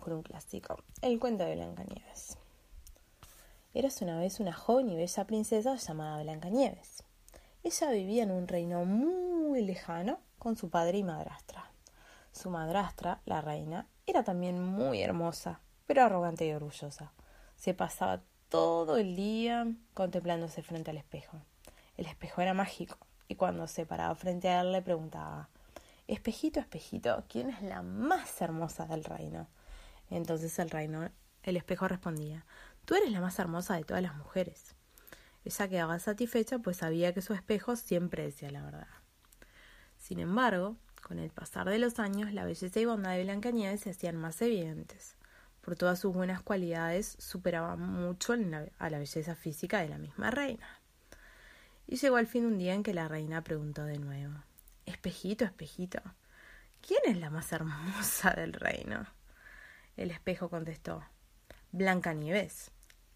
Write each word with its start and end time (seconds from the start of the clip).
Con 0.00 0.12
un 0.14 0.22
clásico, 0.22 0.82
el 1.02 1.18
cuento 1.18 1.44
de 1.44 1.54
Blancanieves. 1.54 2.38
Eras 3.74 4.00
una 4.02 4.18
vez 4.18 4.40
una 4.40 4.52
joven 4.52 4.88
y 4.90 4.96
bella 4.96 5.26
princesa 5.26 5.76
llamada 5.76 6.22
Blancanieves. 6.22 7.04
Ella 7.62 7.90
vivía 7.90 8.22
en 8.22 8.30
un 8.30 8.48
reino 8.48 8.84
muy 8.84 9.62
lejano 9.62 10.18
con 10.38 10.56
su 10.56 10.70
padre 10.70 10.98
y 10.98 11.04
madrastra. 11.04 11.70
Su 12.32 12.50
madrastra, 12.50 13.20
la 13.26 13.40
reina, 13.40 13.86
era 14.06 14.24
también 14.24 14.62
muy 14.62 15.02
hermosa, 15.02 15.60
pero 15.86 16.02
arrogante 16.02 16.46
y 16.46 16.52
orgullosa. 16.52 17.12
Se 17.56 17.74
pasaba 17.74 18.22
todo 18.48 18.96
el 18.96 19.14
día 19.14 19.66
contemplándose 19.94 20.62
frente 20.62 20.90
al 20.90 20.96
espejo. 20.96 21.36
El 21.96 22.06
espejo 22.06 22.40
era 22.40 22.54
mágico, 22.54 22.96
y 23.28 23.34
cuando 23.34 23.66
se 23.66 23.86
paraba 23.86 24.14
frente 24.14 24.48
a 24.48 24.62
él 24.62 24.72
le 24.72 24.82
preguntaba 24.82 25.48
Espejito, 26.10 26.58
espejito, 26.58 27.22
¿quién 27.28 27.50
es 27.50 27.62
la 27.62 27.82
más 27.82 28.42
hermosa 28.42 28.84
del 28.84 29.04
reino? 29.04 29.46
Entonces 30.10 30.58
el 30.58 30.70
reino, 30.70 31.10
el 31.42 31.56
espejo 31.56 31.88
respondía 31.88 32.44
Tú 32.84 32.94
eres 32.94 33.10
la 33.10 33.20
más 33.20 33.38
hermosa 33.38 33.76
de 33.76 33.84
todas 33.84 34.02
las 34.02 34.16
mujeres. 34.16 34.74
Ella 35.44 35.68
quedaba 35.68 35.98
satisfecha 35.98 36.58
pues 36.58 36.78
sabía 36.78 37.14
que 37.14 37.22
su 37.22 37.32
espejo 37.32 37.76
siempre 37.76 38.24
decía 38.24 38.50
la 38.50 38.62
verdad. 38.62 38.88
Sin 39.96 40.18
embargo, 40.18 40.76
con 41.02 41.18
el 41.18 41.30
pasar 41.30 41.68
de 41.68 41.78
los 41.78 41.98
años, 41.98 42.32
la 42.32 42.44
belleza 42.44 42.80
y 42.80 42.84
bondad 42.84 43.12
de 43.12 43.22
Blancanieves 43.22 43.80
se 43.80 43.90
hacían 43.90 44.16
más 44.16 44.40
evidentes. 44.42 45.16
Por 45.60 45.76
todas 45.76 45.98
sus 45.98 46.14
buenas 46.14 46.42
cualidades, 46.42 47.16
superaba 47.18 47.76
mucho 47.76 48.32
a 48.32 48.90
la 48.90 48.98
belleza 48.98 49.34
física 49.34 49.80
de 49.80 49.88
la 49.88 49.98
misma 49.98 50.30
reina. 50.30 50.80
Y 51.86 51.96
llegó 51.96 52.16
al 52.16 52.26
fin 52.26 52.46
un 52.46 52.58
día 52.58 52.74
en 52.74 52.82
que 52.82 52.94
la 52.94 53.08
reina 53.08 53.42
preguntó 53.42 53.84
de 53.84 53.98
nuevo 53.98 54.34
Espejito, 54.86 55.44
espejito, 55.44 56.00
¿quién 56.80 57.00
es 57.04 57.18
la 57.18 57.30
más 57.30 57.52
hermosa 57.52 58.30
del 58.30 58.52
reino? 58.52 59.06
El 60.00 60.10
espejo 60.10 60.48
contestó 60.48 61.04
Blancanieves 61.72 62.70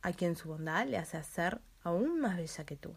a 0.00 0.14
quien 0.14 0.34
su 0.34 0.48
bondad 0.48 0.86
le 0.86 0.96
hace 0.96 1.22
ser 1.22 1.60
aún 1.82 2.18
más 2.22 2.38
bella 2.38 2.64
que 2.64 2.78
tú. 2.78 2.96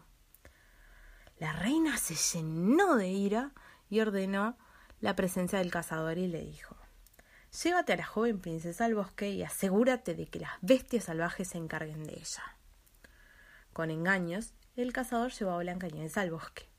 La 1.36 1.52
reina 1.52 1.98
se 1.98 2.14
llenó 2.14 2.96
de 2.96 3.08
ira 3.08 3.52
y 3.90 4.00
ordenó 4.00 4.56
la 5.02 5.14
presencia 5.14 5.58
del 5.58 5.70
cazador 5.70 6.16
y 6.16 6.28
le 6.28 6.40
dijo 6.46 6.74
Llévate 7.62 7.92
a 7.92 7.96
la 7.96 8.06
joven 8.06 8.40
princesa 8.40 8.86
al 8.86 8.94
bosque 8.94 9.28
y 9.28 9.42
asegúrate 9.42 10.14
de 10.14 10.28
que 10.28 10.40
las 10.40 10.52
bestias 10.62 11.04
salvajes 11.04 11.48
se 11.48 11.58
encarguen 11.58 12.04
de 12.04 12.14
ella. 12.14 12.56
Con 13.74 13.90
engaños, 13.90 14.54
el 14.76 14.94
cazador 14.94 15.30
llevó 15.30 15.50
a 15.50 15.58
Blancanieves 15.58 16.16
al 16.16 16.30
bosque. 16.30 16.70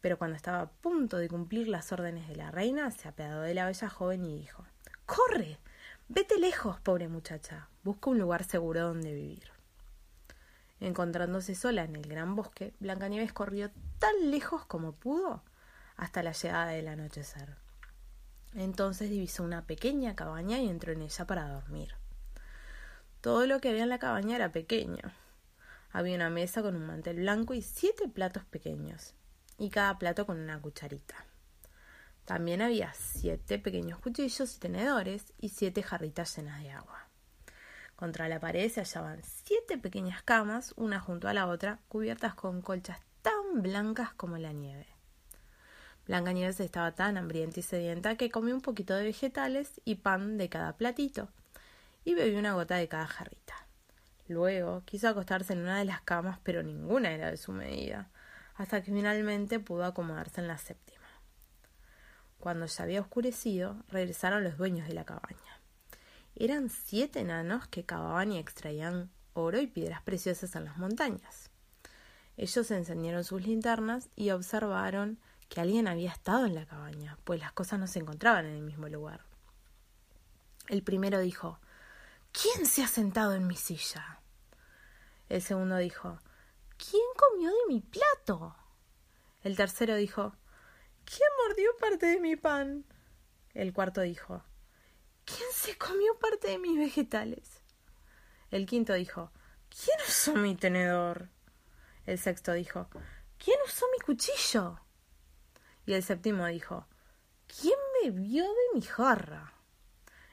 Pero 0.00 0.18
cuando 0.18 0.34
estaba 0.34 0.62
a 0.62 0.70
punto 0.72 1.18
de 1.18 1.28
cumplir 1.28 1.68
las 1.68 1.92
órdenes 1.92 2.26
de 2.26 2.34
la 2.34 2.50
reina, 2.50 2.90
se 2.90 3.06
apiadó 3.06 3.42
de 3.42 3.54
la 3.54 3.66
bella 3.66 3.88
joven 3.88 4.24
y 4.24 4.36
dijo 4.36 4.66
¡Corre! 5.06 5.60
Vete 6.08 6.38
lejos, 6.38 6.80
pobre 6.80 7.08
muchacha. 7.08 7.68
Busca 7.84 8.10
un 8.10 8.18
lugar 8.18 8.44
seguro 8.44 8.82
donde 8.82 9.12
vivir. 9.14 9.50
Encontrándose 10.80 11.54
sola 11.54 11.84
en 11.84 11.96
el 11.96 12.02
gran 12.02 12.34
bosque, 12.34 12.74
Blancanieves 12.80 13.32
corrió 13.32 13.70
tan 13.98 14.30
lejos 14.30 14.66
como 14.66 14.92
pudo 14.92 15.42
hasta 15.96 16.22
la 16.22 16.32
llegada 16.32 16.66
del 16.68 16.88
anochecer. 16.88 17.56
Entonces 18.54 19.08
divisó 19.08 19.44
una 19.44 19.64
pequeña 19.64 20.14
cabaña 20.14 20.58
y 20.58 20.68
entró 20.68 20.92
en 20.92 21.02
ella 21.02 21.26
para 21.26 21.48
dormir. 21.48 21.94
Todo 23.20 23.46
lo 23.46 23.60
que 23.60 23.70
había 23.70 23.84
en 23.84 23.88
la 23.88 24.00
cabaña 24.00 24.36
era 24.36 24.50
pequeño. 24.50 25.12
Había 25.92 26.16
una 26.16 26.30
mesa 26.30 26.62
con 26.62 26.74
un 26.74 26.86
mantel 26.86 27.18
blanco 27.18 27.54
y 27.54 27.62
siete 27.62 28.08
platos 28.08 28.44
pequeños, 28.44 29.14
y 29.58 29.70
cada 29.70 29.98
plato 29.98 30.26
con 30.26 30.40
una 30.40 30.60
cucharita. 30.60 31.24
También 32.32 32.62
había 32.62 32.94
siete 32.94 33.58
pequeños 33.58 33.98
cuchillos 33.98 34.56
y 34.56 34.58
tenedores 34.58 35.34
y 35.38 35.50
siete 35.50 35.82
jarritas 35.82 36.34
llenas 36.34 36.62
de 36.62 36.70
agua. 36.70 37.06
Contra 37.94 38.26
la 38.26 38.40
pared 38.40 38.70
se 38.70 38.80
hallaban 38.80 39.20
siete 39.22 39.76
pequeñas 39.76 40.22
camas, 40.22 40.72
una 40.78 40.98
junto 40.98 41.28
a 41.28 41.34
la 41.34 41.46
otra, 41.46 41.80
cubiertas 41.88 42.34
con 42.34 42.62
colchas 42.62 43.00
tan 43.20 43.60
blancas 43.60 44.14
como 44.14 44.38
la 44.38 44.54
nieve. 44.54 44.86
Blanca 46.06 46.32
Nieves 46.32 46.58
estaba 46.60 46.92
tan 46.92 47.18
hambrienta 47.18 47.60
y 47.60 47.64
sedienta 47.64 48.16
que 48.16 48.30
comió 48.30 48.54
un 48.54 48.62
poquito 48.62 48.94
de 48.94 49.04
vegetales 49.04 49.82
y 49.84 49.96
pan 49.96 50.38
de 50.38 50.48
cada 50.48 50.78
platito 50.78 51.28
y 52.02 52.14
bebió 52.14 52.38
una 52.38 52.54
gota 52.54 52.76
de 52.76 52.88
cada 52.88 53.08
jarrita. 53.08 53.66
Luego 54.26 54.84
quiso 54.86 55.06
acostarse 55.06 55.52
en 55.52 55.58
una 55.58 55.78
de 55.78 55.84
las 55.84 56.00
camas, 56.00 56.38
pero 56.42 56.62
ninguna 56.62 57.12
era 57.12 57.30
de 57.30 57.36
su 57.36 57.52
medida, 57.52 58.08
hasta 58.54 58.80
que 58.80 58.90
finalmente 58.90 59.60
pudo 59.60 59.84
acomodarse 59.84 60.40
en 60.40 60.48
la 60.48 60.56
séptima. 60.56 60.91
Cuando 62.42 62.66
ya 62.66 62.82
había 62.82 63.00
oscurecido, 63.00 63.76
regresaron 63.86 64.42
los 64.42 64.58
dueños 64.58 64.88
de 64.88 64.94
la 64.94 65.04
cabaña. 65.04 65.60
Eran 66.34 66.70
siete 66.70 67.20
enanos 67.20 67.68
que 67.68 67.84
cavaban 67.84 68.32
y 68.32 68.38
extraían 68.40 69.12
oro 69.32 69.60
y 69.60 69.68
piedras 69.68 70.02
preciosas 70.02 70.56
en 70.56 70.64
las 70.64 70.76
montañas. 70.76 71.50
Ellos 72.36 72.68
encendieron 72.72 73.22
sus 73.22 73.46
linternas 73.46 74.08
y 74.16 74.30
observaron 74.30 75.20
que 75.48 75.60
alguien 75.60 75.86
había 75.86 76.10
estado 76.10 76.44
en 76.46 76.56
la 76.56 76.66
cabaña, 76.66 77.16
pues 77.22 77.38
las 77.38 77.52
cosas 77.52 77.78
no 77.78 77.86
se 77.86 78.00
encontraban 78.00 78.46
en 78.46 78.56
el 78.56 78.62
mismo 78.62 78.88
lugar. 78.88 79.20
El 80.66 80.82
primero 80.82 81.20
dijo 81.20 81.60
¿Quién 82.32 82.66
se 82.66 82.82
ha 82.82 82.88
sentado 82.88 83.34
en 83.34 83.46
mi 83.46 83.54
silla? 83.54 84.18
El 85.28 85.42
segundo 85.42 85.76
dijo 85.76 86.18
¿Quién 86.76 87.04
comió 87.16 87.50
de 87.50 87.72
mi 87.72 87.80
plato? 87.82 88.56
El 89.44 89.54
tercero 89.54 89.94
dijo 89.94 90.34
¿Quién 91.04 91.28
mordió 91.46 91.76
parte 91.78 92.06
de 92.06 92.20
mi 92.20 92.36
pan? 92.36 92.84
El 93.54 93.72
cuarto 93.72 94.00
dijo 94.00 94.44
¿Quién 95.24 95.48
se 95.52 95.76
comió 95.76 96.18
parte 96.18 96.48
de 96.48 96.58
mis 96.58 96.78
vegetales? 96.78 97.62
El 98.50 98.66
quinto 98.66 98.94
dijo 98.94 99.30
¿Quién 99.68 99.98
usó 100.06 100.34
mi 100.34 100.54
tenedor? 100.54 101.28
El 102.06 102.18
sexto 102.18 102.52
dijo 102.52 102.88
¿Quién 103.38 103.58
usó 103.66 103.86
mi 103.92 103.98
cuchillo? 103.98 104.80
Y 105.86 105.94
el 105.94 106.02
séptimo 106.02 106.46
dijo 106.46 106.86
¿Quién 107.46 107.78
bebió 108.02 108.44
de 108.44 108.74
mi 108.74 108.82
jarra? 108.82 109.54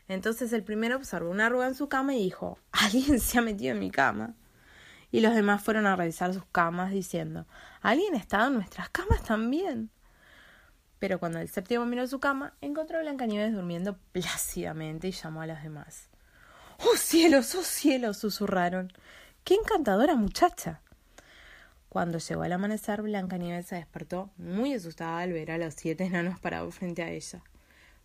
Entonces 0.07 0.53
el 0.53 0.63
primero 0.63 0.95
observó 0.95 1.29
una 1.29 1.45
arruga 1.45 1.67
en 1.67 1.75
su 1.75 1.87
cama 1.89 2.15
y 2.15 2.23
dijo 2.23 2.57
Alguien 2.71 3.19
se 3.19 3.37
ha 3.37 3.41
metido 3.41 3.73
en 3.73 3.79
mi 3.79 3.91
cama. 3.91 4.35
Y 5.11 5.21
los 5.21 5.33
demás 5.33 5.63
fueron 5.63 5.87
a 5.87 5.95
revisar 5.95 6.33
sus 6.33 6.45
camas 6.45 6.91
diciendo 6.91 7.47
Alguien 7.81 8.15
ha 8.15 8.17
estado 8.17 8.47
en 8.47 8.55
nuestras 8.55 8.89
camas 8.89 9.23
también. 9.23 9.91
Pero 10.99 11.19
cuando 11.19 11.39
el 11.39 11.49
séptimo 11.49 11.85
miró 11.85 12.05
su 12.07 12.19
cama, 12.19 12.53
encontró 12.61 12.97
a 12.97 13.01
Blancanieves 13.01 13.53
durmiendo 13.53 13.97
plácidamente 14.11 15.07
y 15.07 15.11
llamó 15.11 15.41
a 15.41 15.47
los 15.47 15.63
demás. 15.63 16.09
¡Oh 16.79 16.95
cielos, 16.97 17.55
oh 17.55 17.63
cielos! 17.63 18.17
susurraron. 18.17 18.91
¡Qué 19.43 19.55
encantadora 19.55 20.15
muchacha! 20.15 20.81
Cuando 21.87 22.19
llegó 22.19 22.43
el 22.43 22.53
amanecer, 22.53 23.01
Blancanieves 23.01 23.65
se 23.65 23.75
despertó 23.75 24.29
muy 24.37 24.73
asustada 24.73 25.19
al 25.19 25.33
ver 25.33 25.51
a 25.51 25.57
los 25.57 25.73
siete 25.73 26.03
enanos 26.03 26.39
parados 26.39 26.75
frente 26.75 27.01
a 27.01 27.09
ella. 27.09 27.41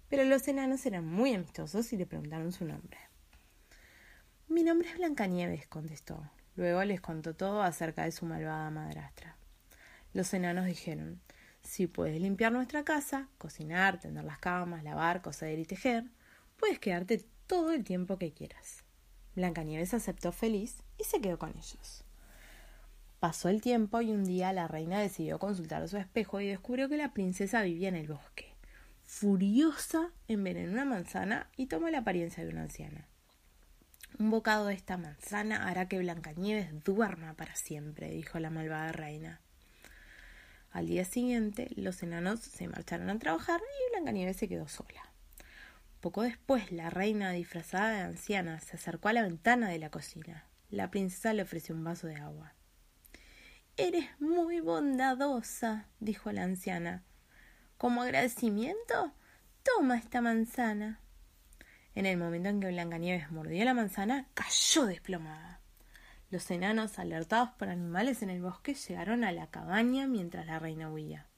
Pero 0.09 0.25
los 0.25 0.47
enanos 0.49 0.87
eran 0.87 1.05
muy 1.05 1.35
amistosos 1.35 1.93
y 1.93 1.97
le 1.97 2.07
preguntaron 2.07 2.53
su 2.53 2.65
nombre. 2.65 2.99
Mi 4.49 4.63
nombre 4.63 4.89
es 4.89 4.97
Blancanieves, 4.97 5.67
contestó. 5.67 6.31
Luego 6.57 6.85
les 6.85 7.01
contó 7.01 7.35
todo 7.35 7.63
acerca 7.63 8.05
de 8.05 8.13
su 8.13 8.25
malvada 8.25 8.71
madrastra. 8.71 9.37
Los 10.13 10.33
enanos 10.33 10.67
dijeron 10.67 11.21
si 11.65 11.87
puedes 11.87 12.21
limpiar 12.21 12.53
nuestra 12.53 12.85
casa, 12.85 13.29
cocinar, 13.39 13.99
tender 13.99 14.25
las 14.25 14.39
camas, 14.39 14.85
lavar, 14.85 15.23
coser 15.23 15.59
y 15.59 15.65
tejer, 15.65 16.05
puedes 16.57 16.79
quedarte 16.79 17.25
todo 17.47 17.73
el 17.73 17.85
tiempo 17.85 18.19
que 18.19 18.33
quieras. 18.33 18.85
Blancanieves 19.35 19.95
aceptó 19.95 20.31
feliz 20.31 20.83
y 20.99 21.05
se 21.05 21.21
quedó 21.21 21.39
con 21.39 21.51
ellos. 21.51 22.05
Pasó 23.19 23.49
el 23.49 23.63
tiempo 23.63 24.01
y 24.03 24.13
un 24.13 24.25
día 24.25 24.53
la 24.53 24.69
reina 24.69 25.01
decidió 25.01 25.39
consultar 25.39 25.89
su 25.89 25.97
espejo 25.97 26.41
y 26.41 26.47
descubrió 26.47 26.89
que 26.89 26.99
la 26.99 27.15
princesa 27.15 27.63
vivía 27.63 27.89
en 27.89 27.97
el 27.97 28.09
bosque. 28.09 28.53
Furiosa, 29.03 30.11
envenenó 30.29 30.73
una 30.73 30.85
manzana 30.85 31.49
y 31.57 31.67
tomó 31.67 31.89
la 31.89 31.99
apariencia 31.99 32.45
de 32.45 32.51
una 32.51 32.63
anciana. 32.63 33.09
Un 34.19 34.31
bocado 34.31 34.67
de 34.67 34.75
esta 34.75 34.97
manzana 34.97 35.67
hará 35.67 35.89
que 35.89 35.99
Blancanieves 35.99 36.85
duerma 36.85 37.35
para 37.35 37.57
siempre, 37.57 38.11
dijo 38.11 38.39
la 38.39 38.51
malvada 38.51 38.93
reina. 38.93 39.41
Al 40.75 40.89
día 40.89 41.05
siguiente, 41.05 41.69
los 41.77 42.03
enanos 42.03 42.41
se 42.41 42.67
marcharon 42.67 43.09
a 43.09 43.17
trabajar 43.21 43.61
y 43.61 43.93
Blancanieves 43.93 44.37
se 44.37 44.49
quedó 44.49 44.67
sola. 44.67 45.03
Poco 46.01 46.23
después, 46.23 46.73
la 46.73 46.91
reina 46.91 47.31
disfrazada 47.31 47.91
de 47.91 48.01
anciana 48.01 48.59
se 48.59 48.75
acercó 48.75 49.09
a 49.09 49.13
la 49.13 49.23
ventana 49.23 49.69
de 49.69 49.79
la 49.79 49.91
cocina. 49.91 50.49
La 50.71 50.91
princesa 50.91 51.33
le 51.33 51.43
ofreció 51.43 51.77
un 51.77 51.85
vaso 51.85 52.09
de 52.09 52.17
agua. 52.17 52.55
Eres 53.77 54.07
muy 54.19 54.59
bondadosa, 54.59 55.87
dijo 56.01 56.33
la 56.33 56.43
anciana. 56.43 57.05
Como 57.79 58.03
agradecimiento, 58.03 59.13
toma 59.63 59.97
esta 59.97 60.21
manzana. 60.21 60.99
En 61.95 62.05
el 62.05 62.17
momento 62.17 62.49
en 62.49 62.59
que 62.59 62.67
Blancanieves 62.67 63.31
mordió 63.31 63.65
la 63.65 63.75
manzana, 63.75 64.27
cayó 64.35 64.87
desplomada. 64.87 65.61
Los 66.35 66.51
enanos, 66.51 66.99
alertados 66.99 67.51
por 67.51 67.69
animales 67.69 68.21
en 68.23 68.29
el 68.29 68.43
bosque, 68.43 68.75
llegaron 68.75 69.23
a 69.23 69.31
la 69.31 69.53
cabaña 69.53 70.09
mientras 70.09 70.45
la 70.47 70.59
reina 70.59 70.91
huía. 70.91 71.29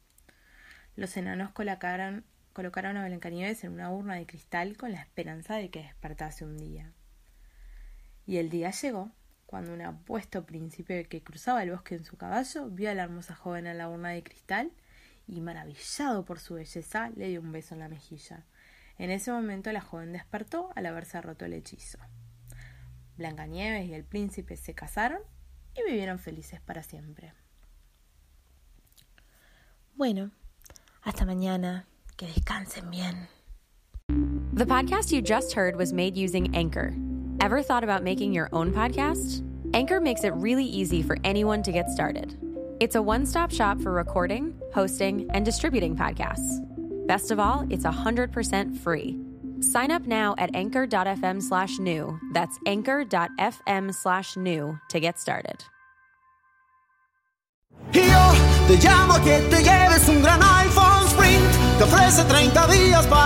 Los 0.95 1.19
enanos 1.19 1.51
colocaron, 1.51 2.25
colocaron 2.55 2.97
a 2.97 3.05
Blancanieves 3.05 3.63
en 3.65 3.75
una 3.75 3.91
urna 3.91 4.15
de 4.15 4.25
cristal 4.25 4.79
con 4.79 4.93
la 4.93 5.03
esperanza 5.03 5.57
de 5.57 5.69
que 5.69 5.83
despertase 5.83 6.47
un 6.47 6.57
día. 6.57 6.95
Y 8.25 8.39
el 8.39 8.49
día 8.49 8.71
llegó 8.71 9.13
cuando 9.45 9.75
un 9.75 9.83
apuesto 9.83 10.47
príncipe 10.47 11.05
que 11.05 11.23
cruzaba 11.23 11.63
el 11.63 11.73
bosque 11.73 11.97
en 11.97 12.07
su 12.07 12.17
caballo 12.17 12.71
vio 12.71 12.91
a 12.91 12.95
la 12.95 13.03
hermosa 13.03 13.35
joven 13.35 13.67
en 13.67 13.77
la 13.77 13.91
urna 13.91 14.09
de 14.13 14.23
cristal 14.23 14.73
y, 15.27 15.43
maravillado 15.43 16.25
por 16.25 16.39
su 16.39 16.55
belleza, 16.55 17.11
le 17.11 17.29
dio 17.29 17.43
un 17.43 17.53
beso 17.53 17.75
en 17.75 17.81
la 17.81 17.91
mejilla. 17.91 18.47
En 18.97 19.11
ese 19.11 19.31
momento 19.31 19.71
la 19.73 19.83
joven 19.83 20.15
despertó 20.15 20.71
al 20.75 20.87
haberse 20.87 21.21
roto 21.21 21.45
el 21.45 21.53
hechizo. 21.53 21.99
Blancanieves 23.17 23.87
y 23.87 23.95
el 23.95 24.05
príncipe 24.05 24.57
se 24.57 24.75
casaron 24.75 25.21
y 25.75 25.83
vivieron 25.83 26.19
felices 26.19 26.61
para 26.61 26.83
siempre. 26.83 27.33
Bueno, 29.95 30.31
hasta 31.03 31.25
mañana. 31.25 31.87
Que 32.17 32.27
descansen 32.27 32.91
bien. 32.91 33.29
The 34.55 34.65
podcast 34.65 35.13
you 35.13 35.21
just 35.21 35.53
heard 35.53 35.77
was 35.77 35.93
made 35.93 36.17
using 36.17 36.55
Anchor. 36.57 36.95
Ever 37.41 37.63
thought 37.63 37.85
about 37.85 38.03
making 38.03 38.33
your 38.33 38.49
own 38.53 38.73
podcast? 38.73 39.43
Anchor 39.75 40.01
makes 40.01 40.25
it 40.25 40.33
really 40.35 40.65
easy 40.65 41.03
for 41.03 41.19
anyone 41.25 41.63
to 41.63 41.73
get 41.73 41.91
started. 41.91 42.39
It's 42.81 42.95
a 42.95 43.03
one 43.03 43.27
stop 43.27 43.51
shop 43.51 43.81
for 43.83 43.93
recording, 43.93 44.55
hosting, 44.73 45.27
and 45.35 45.45
distributing 45.45 45.95
podcasts. 45.95 46.61
Best 47.07 47.31
of 47.31 47.39
all, 47.39 47.67
it's 47.69 47.85
100% 47.85 48.79
free. 48.79 49.19
Sign 49.61 49.91
up 49.91 50.07
now 50.07 50.35
at 50.39 50.55
anchor.fm 50.55 51.43
slash 51.43 51.79
new. 51.79 52.19
That's 52.33 52.59
anchor.fm 52.67 53.95
slash 53.95 54.37
new 54.37 54.79
to 54.91 55.01
get 55.01 55.19
started. 55.19 55.65
Yo 57.93 58.03
te 58.67 58.77
llamo 58.79 59.23
que 59.23 59.41
te 59.51 59.63
lleves 59.63 60.09
un 60.09 60.23
gran 60.23 60.41
iPhone 60.43 61.07
Sprint. 61.09 61.45
Te 61.79 61.85
ofrece 61.85 62.25
30 62.25 62.67
días 62.69 63.07
para. 63.07 63.26